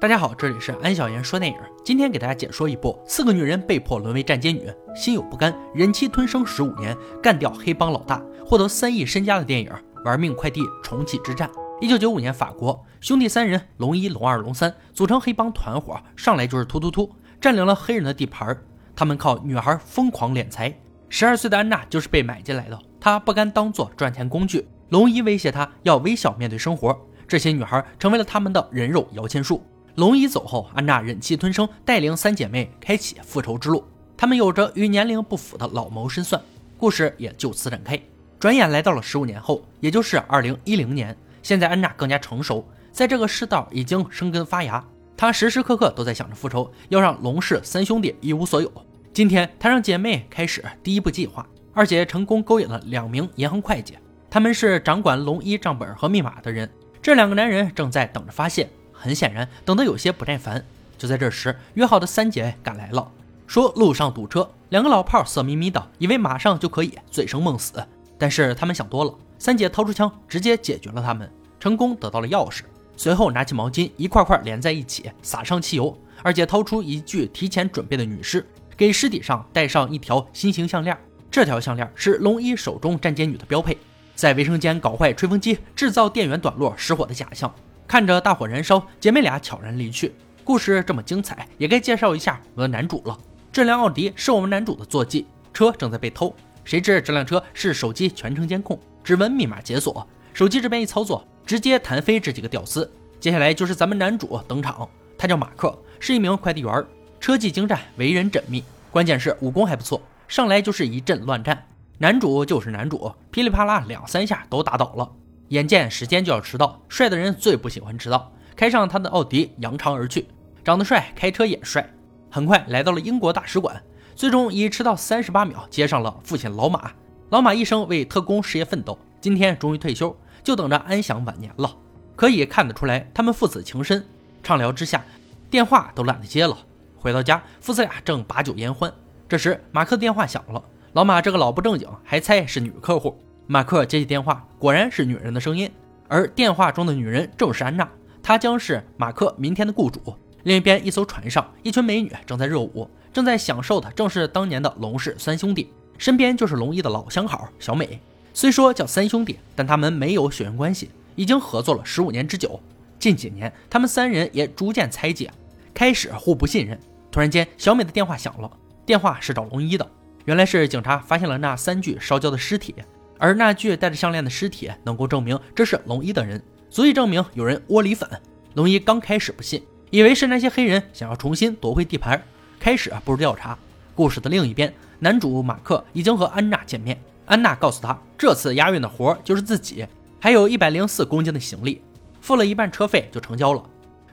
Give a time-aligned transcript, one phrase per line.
[0.00, 1.58] 大家好，这里是安小言说电影。
[1.84, 9.70] 今天给大家解说一部四个女人被迫沦为站街女，心有不甘，忍气吞声十五年，干掉黑帮老大，获得三亿身家的电影
[10.06, 11.46] 《玩命快递重启之战》。
[11.82, 18.56] 一九九五年，法国兄弟三人龙一、龙二、龙三组成黑帮团伙，上来就是突突突，占领了黑人的地盘。
[18.96, 20.74] 他们靠女孩疯狂敛财。
[21.10, 24.66] 十二岁的安娜就是被买进来的，她不甘当做赚钱工具。
[24.88, 26.98] 龙一威胁她要微笑面对生活，
[27.28, 29.62] 这些女孩成为了他们的人肉摇钱树。
[29.96, 33.84] 龙一走后，安娜忍气吞声，带领三姐妹开启复仇之路。
[34.16, 36.40] 她们有着与年龄不符的老谋深算，
[36.76, 38.00] 故事也就此展开。
[38.38, 41.16] 转眼来到了十五年后，也就是二零一零年。
[41.42, 44.82] 现在安娜更加成熟，在这个世道已经生根发芽。
[45.16, 48.70] 她时时刻刻都在想着复仇，要让龙氏三兄弟一无所有。
[49.12, 51.46] 今天，她让姐妹开始第一步计划。
[51.72, 53.96] 二姐成功勾引了两名银行会计，
[54.30, 56.68] 他们是掌管龙一账本和密码的人。
[57.02, 58.68] 这两个男人正在等着发现。
[59.00, 60.62] 很显然，等得有些不耐烦。
[60.98, 63.10] 就在这时，约好的三姐赶来了，
[63.46, 64.48] 说路上堵车。
[64.68, 67.82] 两个老炮色眯眯的，以为马上就可以醉生梦死。
[68.18, 72.60] 但是他们想多了，三姐掏出枪，直接解决了他们，成功得到了钥匙。
[72.96, 75.98] 随后拿起毛巾，一块块连在一起，撒上汽油。
[76.22, 80.94] 二姐掏出一具提前准备的女尸，给尸体上戴上一条心形项链。
[81.30, 83.78] 这条项链是龙一手中站街女的标配。
[84.14, 87.50] 在卫生间搞坏吹风机，制造电源短路失火的假象。
[87.90, 90.14] 看着大火燃烧，姐妹俩悄然离去。
[90.44, 93.18] 故事这么精彩，也该介绍一下我的男主了。
[93.50, 96.32] 这辆奥迪是我们男主的坐骑，车正在被偷。
[96.62, 102.88] 谁知这辆车是手机全程监控，指纹密码解锁，手机这边一操作，直接弹飞这几个屌丝。
[103.18, 106.86] 接下来就是咱们男主登场，他叫马克，是一名快递员，
[107.18, 111.66] 车技精湛，为人缜密，关键是武功还不错，上来就是一阵乱战。
[111.98, 115.10] 男主就是男主，噼里啪啦两三下都打倒了。
[115.50, 120.28] 眼见时间就要迟到，帅的人最不喜欢迟到，开上他的奥迪扬长而去。
[120.62, 121.92] 长得帅，开车也帅。
[122.30, 123.82] 很快来到了英国大使馆，
[124.14, 126.92] 最终以迟到三十八秒接上了父亲老马。
[127.30, 131.76] 老马一生为特工事业奋斗，今天终于退休，就等着安享晚年了。
[132.14, 134.06] 可以看得出来，他们父子情深。
[134.44, 135.04] 畅聊之下，
[135.50, 136.56] 电话都懒得接了。
[136.96, 138.92] 回到家，父子俩正把酒言欢。
[139.28, 140.62] 这时，马克的电话响了。
[140.92, 143.20] 老马这个老不正经，还猜是女客户。
[143.52, 145.68] 马克接起电话，果然是女人的声音，
[146.06, 147.90] 而电话中的女人正是安娜，
[148.22, 150.00] 她将是马克明天的雇主。
[150.44, 155.68] 另一边，一艘船上，一群美女正在热舞，正在享受的正是当年的龙氏三兄弟，
[155.98, 157.98] 身边就是龙一的老相好小美。
[158.32, 162.60] 虽说叫三兄弟，但他们没有血缘关系，已经合作了十五年之久。
[163.00, 165.28] 近几年，他们三人也逐渐猜忌，
[165.74, 166.78] 开始互不信任。
[167.10, 168.48] 突然间，小美的电话响了，
[168.86, 169.84] 电话是找龙一的，
[170.26, 172.76] 原来是警察发现了那三具烧焦的尸体。
[173.20, 178.08] 而那具戴着项链的尸体能够证明这是龙一的人，足以证明有人窝里粉。
[178.54, 182.20] 龙一刚开始不信，以为是那些黑人想要重新夺回地盘，
[182.58, 183.56] 开始啊步入调查。
[183.94, 189.86] 故事的另一边，男主马克已经和安娜见面，安娜告诉他，这次押运的活就是自己，
[190.18, 191.82] 还有一百零四公斤的行李，
[192.22, 193.62] 付了一半车费就成交了。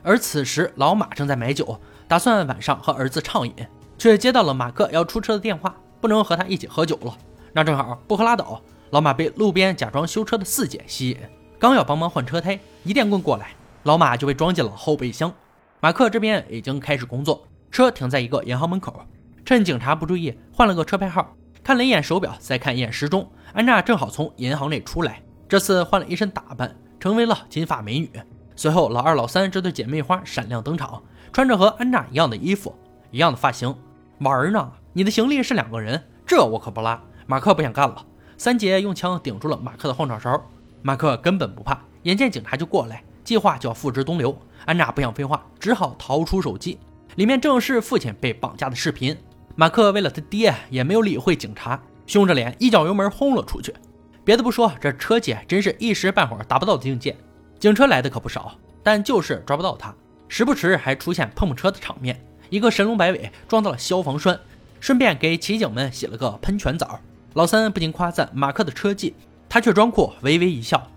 [0.03, 1.79] 而此时老马正在买酒，
[2.09, 3.53] 打算晚上和儿子畅饮，
[3.97, 7.17] 却接到了马克要出车的电话，不能和他一起喝酒了。
[7.53, 8.61] 那正好不喝拉倒。
[8.91, 11.17] 老马被路边假装修车的四姐吸引，
[11.59, 13.49] 刚要帮忙换车胎，一电棍过来，
[13.83, 15.31] 老马就被装进了后备箱。
[15.81, 19.05] 马克这边已经开始工作，车停在一个银行门口，
[19.43, 28.09] 趁警察不注意，换了个车牌号，看了一眼手表，再看一眼时钟，安娜正好从银行内出来，这次换了一身打扮，成为了金发美女。
[28.55, 32.73] 随后，老二、老三这对姐妹花闪亮登场，穿着和安娜一样的衣服，
[33.11, 33.75] 一样的发型，
[34.19, 34.71] 玩呢？
[34.93, 36.99] 你的行李是两个人，这我可不拉。
[37.27, 38.03] 马克不想干了。
[38.37, 40.39] 三姐用枪顶住了马克的后脑勺，
[40.83, 41.81] 马克根本不怕。
[42.03, 44.37] 眼见警察就过来，计划就要付之东流。
[44.65, 46.77] 安娜不想废话，只好掏出手机，
[47.15, 49.17] 里面正是父亲被绑架的视频。
[49.55, 53.73] 马克为了他爹，也没有理会警察，凶着脸一脚油门轰了出去。
[54.23, 57.17] 别的不说，这车技真是一时半会儿达不到的境界。
[57.59, 59.93] 警车来的可不少，但就是抓不到他，
[60.27, 62.23] 时不时还出现碰碰车的场面。
[62.49, 64.39] 一个神龙摆尾撞到了消防栓，
[64.79, 66.99] 顺便给骑警们洗了个喷泉澡。
[67.37, 69.13] 老三不禁夸赞马克的车技，
[69.47, 70.89] 他却装酷，微微一笑。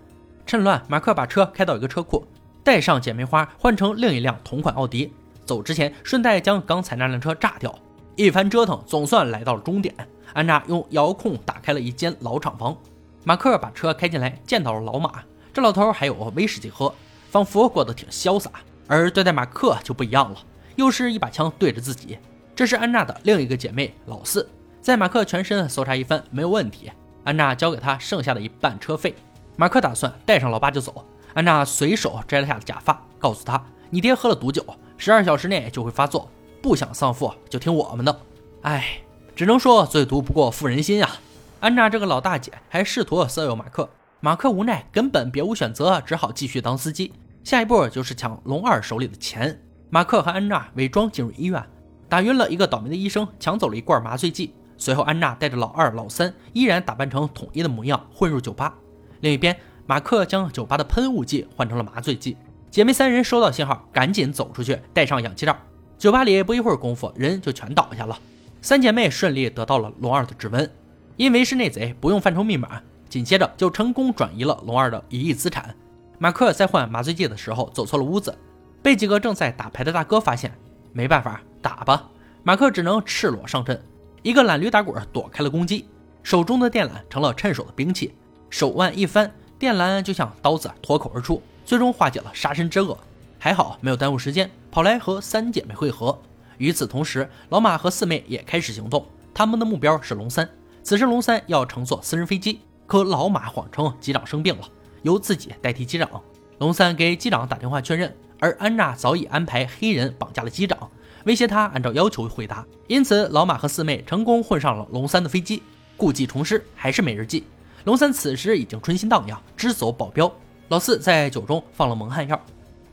[0.43, 2.25] 趁乱，马克把车开到一个车库，
[2.63, 5.13] 带上姐妹花，换成另一辆同款奥迪。
[5.45, 7.77] 走之前，顺带将刚才那辆车炸掉。
[8.15, 9.93] 一番折腾，总算来到了终点。
[10.33, 12.75] 安娜用遥控打开了一间老厂房。
[13.23, 15.21] 马克把车开进来，见到了老马。
[15.53, 16.91] 这老头还有威士忌喝，
[17.29, 18.49] 仿佛过得挺潇洒。
[18.87, 20.39] 而对待马克就不一样了，
[20.75, 22.17] 又是一把枪对着自己。
[22.55, 24.49] 这是安娜的另一个姐妹老四。
[24.81, 26.91] 在马克全身搜查一番，没有问题。
[27.23, 29.13] 安娜交给他剩下的一半车费。
[29.55, 31.05] 马克打算带上老爸就走。
[31.35, 34.65] 安娜随手摘了下假发，告诉他你爹喝了毒酒，
[34.97, 36.27] 十二小时内就会发作，
[36.63, 38.19] 不想丧父就听我们的。
[38.63, 38.99] 哎，
[39.35, 41.11] 只能说最毒不过妇人心啊！
[41.59, 43.87] 安娜这个老大姐还试图色诱马克，
[44.19, 47.13] 马克无奈，根本别无选择，只好继续当司机。
[47.43, 49.61] 下一步就是抢龙二手里的钱。
[49.91, 51.63] 马克和安娜伪装进入医院，
[52.09, 54.55] 打晕了一个倒霉的医生，抢走了一罐麻醉剂。
[54.81, 58.73] 随后，安娜带着老二、老三依然打扮成统一的模样混入酒吧。
[59.19, 59.55] 另一边，
[59.85, 62.35] 马克将酒吧的喷雾剂换成了麻醉剂。
[62.71, 65.55] 姐妹三人收到信号，赶紧走出去，戴上氧气罩。
[65.99, 68.17] 酒吧里不一会儿功夫，人就全倒下了。
[68.59, 70.67] 三姐妹顺利得到了龙二的指纹，
[71.15, 72.81] 因为是内贼，不用范畴密码。
[73.07, 75.75] 紧接着就成功转移了龙二的一亿资产。
[76.17, 78.35] 马克在换麻醉剂的时候走错了屋子，
[78.81, 80.51] 被几个正在打牌的大哥发现。
[80.91, 82.09] 没办法，打吧。
[82.41, 83.79] 马克只能赤裸上阵，
[84.23, 85.87] 一个懒驴打滚躲开了攻击，
[86.21, 88.13] 手中的电缆成了趁手的兵器，
[88.51, 91.41] 手腕一翻，电缆就像刀子脱口而出。
[91.65, 92.97] 最终化解了杀身之恶，
[93.39, 96.19] 还好没有耽误时间，跑来和三姐妹会合。
[96.57, 100.47] 与此同时，老马和四妹也开始行动，他们的目标是龙三。
[100.83, 104.67] 此时龙三要乘坐私人飞机，可老马谎称机长生病了，
[105.01, 106.21] 由自己代替机长。
[106.59, 110.91] 龙三给机长打电话确认，而安娜早已安排黑人绑架了机长，
[111.25, 112.65] 威胁他按照要求回答。
[112.87, 115.61] 因此，老马和四妹成功混上了龙三的飞机。
[115.97, 117.43] 故技重施，还是没人记。
[117.83, 120.31] 龙三此时已经春心荡漾，只走保镖。
[120.69, 122.39] 老四在酒中放了蒙汗药，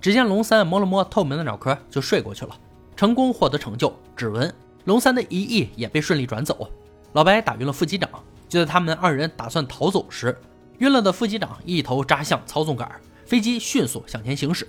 [0.00, 2.54] 只见龙三摸了摸透明的脑壳就睡过去了，
[2.96, 4.52] 成功获得成就指纹。
[4.84, 6.70] 龙三的一亿也被顺利转走。
[7.12, 8.10] 老白打晕了副机长，
[8.48, 10.36] 就在他们二人打算逃走时，
[10.78, 12.90] 晕了的副机长一头扎向操纵杆，
[13.24, 14.66] 飞机迅速向前行驶。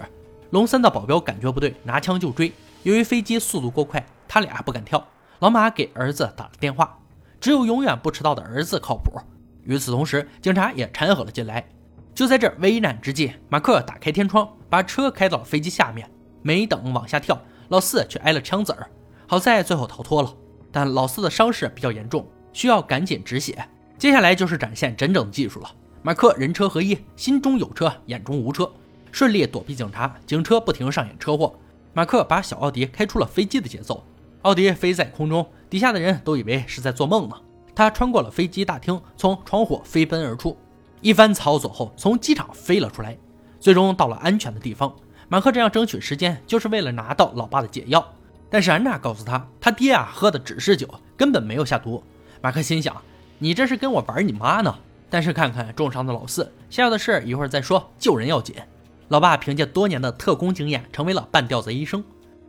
[0.52, 2.52] 龙三的保镖感觉不对，拿枪就追。
[2.84, 5.06] 由于飞机速度过快，他俩不敢跳。
[5.40, 6.98] 老马给儿子打了电话，
[7.40, 9.20] 只有永远不迟到的儿子靠谱。
[9.64, 11.68] 与此同时，警察也掺和了进来。
[12.16, 16.10] 就在这危难之际，马克打开天窗，把车开到了飞机下面。
[16.42, 18.90] 没等往下跳，老四却挨了枪子儿。
[19.28, 20.34] 好在最后逃脱了，
[20.72, 23.68] 但老四的伤势比较严重，需要赶紧止血。
[23.98, 25.70] 接下来就是展现真正的技术了。
[26.02, 28.70] 马克人车合一，心中有车，眼中无车，
[29.12, 30.16] 顺利躲避警察。
[30.26, 31.54] 警车不停上演车祸，
[32.00, 34.02] 马克把小奥迪开出了飞机的节奏。
[34.44, 37.36] 奥迪飞在空中，底下的人都以为是在做梦呢。
[37.76, 40.58] 他穿过了飞机大厅，从窗户飞奔而出。
[41.02, 43.18] 一番操作后，从机场飞了出来，
[43.60, 44.96] 最终到了安全的地方。
[45.28, 48.14] 马克这样争取时间，就是为了拿到老爸的解药。
[48.50, 50.88] 但是安娜告诉他，他爹啊喝的只是酒，
[51.18, 52.02] 根本没有下毒。
[52.42, 52.96] 马克心想，
[53.40, 54.74] 你这是跟我玩你妈呢？
[55.10, 58.56] 但是看看重伤的老四，下药的事一会儿再说，救人要紧。
[59.10, 62.04] 老爸凭借多年的特工经验，成为了半吊子医生。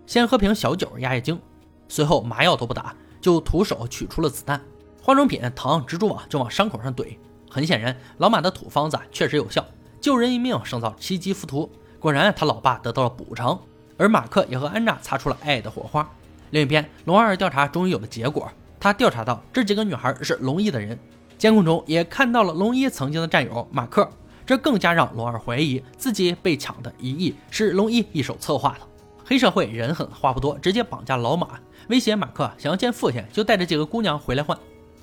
[0.07, 1.41] 先喝瓶小酒压压惊，
[1.89, 4.61] 随后麻药都不打，就徒手取出了子弹，
[5.03, 7.17] 化妆品、糖、蜘蛛网就往伤口上怼。
[7.51, 9.65] 很显然，老马的土方子确实有效，
[10.03, 11.71] 救人一命胜造七级浮屠。
[11.99, 13.59] 果然，他老爸得到了补偿，
[13.97, 16.07] 而马克也和安娜擦出了爱的火花。
[16.51, 20.99] 另一边，龙二调查终于有了结果，他调查到这几个女孩是龙一的人，
[21.39, 24.07] 监控中也看到了龙一曾经的战友马克，
[24.51, 28.81] 这更加让龙二怀疑自己被抢的一亿是龙一一手策划的。
[29.25, 31.51] 黑社会人狠话不多，直接绑架老马，
[31.89, 34.59] 威胁马克想要见父亲就带着几个姑娘回来换，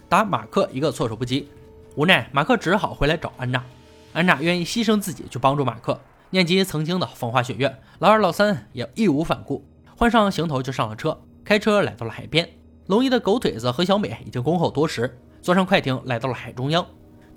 [0.09, 1.47] 打马克一个措手不及。
[1.95, 3.63] 无奈，马克只好回来找安娜。
[4.11, 5.97] 安娜愿意牺牲自己去帮助马克。
[6.29, 9.65] 念及曾经的风花雪月，老二、老三也义无反顾，
[9.95, 12.49] 换上行头就上了车，开车来到了海边。
[12.87, 16.85] 龙一的狗腿子和小美已经恭候多时，坐上快艇来到了海中央，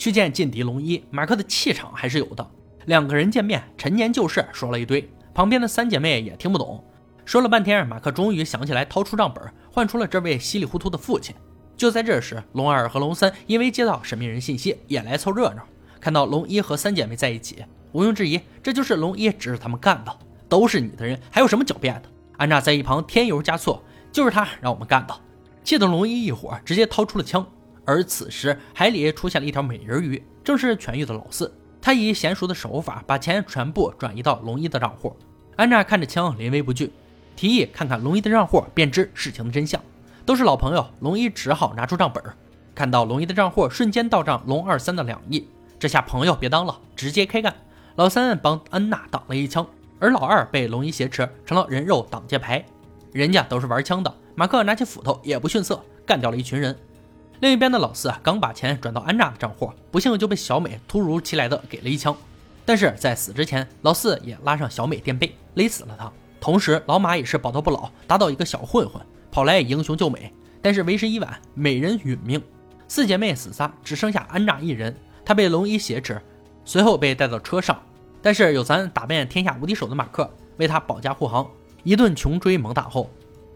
[0.01, 1.05] 去见劲敌龙一。
[1.11, 2.51] 马克的气场还是有的。
[2.87, 6.83] 两个人见面，陈年旧事说了一堆，旁边的三姐妹也听不懂，
[7.27, 11.37] 说了半天，马克终于想起来，掏出账本，换出了这位稀里糊涂的父亲。
[11.77, 15.63] 就在这时，龙二和龙三因为接到神秘人信息，也来凑热闹。
[16.01, 20.19] 看到龙一和三姐妹在一起，毋庸置疑，这就是龙一指使他们干的。
[20.49, 22.09] 都是你的人，还有什么狡辩的？
[22.39, 23.79] 安娜在一旁添油加醋，
[24.11, 25.15] 就是他让我们干的。
[25.63, 27.47] 气得龙一一伙直接掏出了枪。
[27.91, 31.53] 而此时，海里出现了一条美人鱼，正是痊愈的老四。
[31.83, 35.17] 他以娴熟的手法把钱全部转移到龙一的账户。
[35.57, 36.93] 安娜看着枪，临危不惧，
[37.35, 39.83] 提议看看龙一的账户，便知事情的真相。
[40.25, 42.23] 都是老朋友，龙一只好拿出账本，
[42.77, 47.53] 看到龙一的账户瞬间到账龙二三的两亿，这下朋友别当了，直接开干。
[47.97, 49.67] 老三帮安娜挡了一枪，
[49.99, 52.65] 而老二被龙一挟持，成了人肉挡箭牌。
[53.13, 56.79] 人家都是玩枪的，马克拿起斧头也不逊色，干掉了一群人。
[57.41, 62.15] 另一边的老四啊刚把钱转到安娜的账户，不幸就被小美突如其来的给了一枪。
[62.67, 66.13] 但是在死之前，老四也拉上小美垫背，勒死了她。
[66.39, 69.01] 同时，老马也是宝刀不老，打倒一个小混混。
[69.33, 70.31] 跑来英雄救美，
[70.61, 72.43] 但是为时已晚，美人殒命，
[72.89, 74.95] 四姐妹死仨，只剩下安娜一人。
[75.25, 76.21] 她被龙一挟持，
[76.67, 77.81] 随后被带到车上。
[78.21, 81.49] 但是有咱打遍天下无敌手的马克，为他保驾护航。
[81.85, 83.09] 一顿穷追猛打后，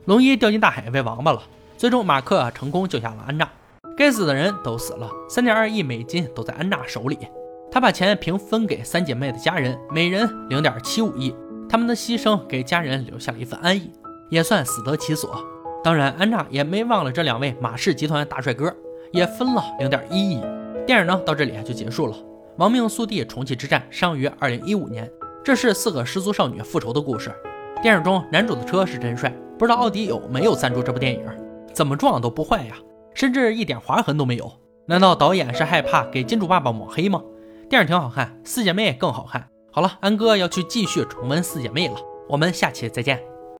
[0.07, 1.43] 龙一掉进大海喂王八了。
[1.76, 3.47] 最终，马克成功救下了安娜。
[3.96, 7.16] 该死的人都死了，三点二亿美金都在安娜手里。
[7.70, 11.34] 她把钱平分给三姐妹的家人，每人零点七五亿。
[11.68, 13.90] 他们的牺牲给家人留下了一份安逸，
[14.30, 15.38] 也算死得其所。
[15.82, 18.72] 当然，安娜也没忘了这两位马氏集团大帅哥，
[19.12, 20.40] 也分了零点一亿。
[20.86, 22.16] 电影呢到这里就结束了。
[22.58, 25.10] 亡命速递重启之战上于二零一五年，
[25.44, 27.32] 这是四个失足少女复仇的故事。
[27.82, 31.24] 电影中男主的车是真帅，不知道奥迪有没有赞助这部电影？
[31.72, 32.76] 怎么撞都不坏呀，
[33.14, 34.52] 甚至一点划痕都没有。
[34.87, 37.23] 难道导演是害怕给金主爸爸抹黑吗？
[37.71, 39.49] 电影挺好看，四姐妹更好看。
[39.73, 41.97] 好了，安哥要去继续重温四姐妹了，
[42.28, 43.34] 我们下期再见。